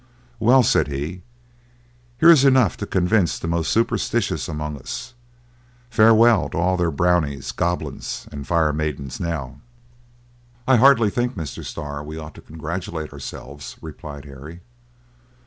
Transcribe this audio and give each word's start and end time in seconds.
"Well," 0.39 0.63
said 0.63 0.87
he, 0.87 1.21
"here 2.19 2.31
is 2.31 2.43
enough 2.43 2.75
to 2.77 2.87
convince 2.87 3.37
the 3.37 3.47
most 3.47 3.71
superstitious 3.71 4.47
among 4.49 4.79
us. 4.79 5.13
Farewell 5.91 6.49
to 6.49 6.57
all 6.57 6.75
their 6.75 6.89
brownies, 6.89 7.51
goblins, 7.51 8.27
and 8.31 8.47
fire 8.47 8.73
maidens 8.73 9.19
now!" 9.19 9.61
"I 10.67 10.77
hardly 10.77 11.11
think, 11.11 11.35
Mr. 11.35 11.63
Starr, 11.63 12.03
we 12.03 12.17
ought 12.17 12.33
to 12.33 12.41
congratulate 12.41 13.13
ourselves," 13.13 13.77
replied 13.79 14.25
Harry. 14.25 14.61